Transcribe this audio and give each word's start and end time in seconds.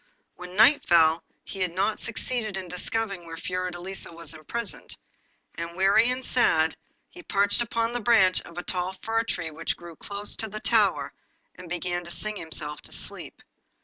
When 0.35 0.55
night 0.55 0.83
fell 0.87 1.21
he 1.43 1.59
had 1.59 1.75
not 1.75 1.99
succeeded 1.99 2.57
in 2.57 2.67
discovering 2.67 3.27
where 3.27 3.37
Fiordelisa 3.37 4.11
was 4.11 4.33
imprisoned, 4.33 4.97
and, 5.53 5.77
weary 5.77 6.09
and 6.09 6.25
sad, 6.25 6.75
he 7.07 7.21
perched 7.21 7.61
upon 7.61 7.95
a 7.95 7.99
branch 7.99 8.41
of 8.41 8.57
a 8.57 8.63
tall 8.63 8.95
fir 9.03 9.21
tree 9.21 9.51
which 9.51 9.77
grew 9.77 9.95
close 9.95 10.35
to 10.37 10.49
the 10.49 10.59
tower, 10.59 11.13
and 11.53 11.69
began 11.69 12.03
to 12.05 12.09
sing 12.09 12.37
himself 12.37 12.81
to 12.81 12.91
sleep. 12.91 13.43